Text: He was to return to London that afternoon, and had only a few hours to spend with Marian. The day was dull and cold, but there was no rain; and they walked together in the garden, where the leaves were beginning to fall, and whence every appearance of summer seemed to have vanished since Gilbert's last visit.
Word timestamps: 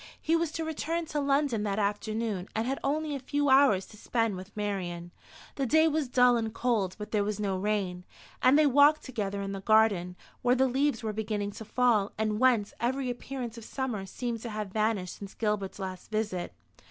He 0.19 0.35
was 0.35 0.51
to 0.53 0.65
return 0.65 1.05
to 1.05 1.19
London 1.19 1.61
that 1.61 1.77
afternoon, 1.77 2.47
and 2.55 2.65
had 2.65 2.79
only 2.83 3.13
a 3.15 3.19
few 3.19 3.49
hours 3.49 3.85
to 3.85 3.97
spend 3.97 4.35
with 4.35 4.57
Marian. 4.57 5.11
The 5.57 5.67
day 5.67 5.87
was 5.87 6.07
dull 6.09 6.37
and 6.37 6.51
cold, 6.51 6.95
but 6.97 7.11
there 7.11 7.23
was 7.23 7.39
no 7.39 7.55
rain; 7.55 8.03
and 8.41 8.57
they 8.57 8.65
walked 8.65 9.03
together 9.03 9.43
in 9.43 9.51
the 9.51 9.61
garden, 9.61 10.15
where 10.41 10.55
the 10.55 10.67
leaves 10.67 11.03
were 11.03 11.13
beginning 11.13 11.51
to 11.51 11.65
fall, 11.65 12.13
and 12.17 12.39
whence 12.39 12.73
every 12.79 13.11
appearance 13.11 13.59
of 13.59 13.63
summer 13.63 14.07
seemed 14.07 14.41
to 14.41 14.49
have 14.49 14.73
vanished 14.73 15.19
since 15.19 15.35
Gilbert's 15.35 15.77
last 15.77 16.09
visit. 16.09 16.53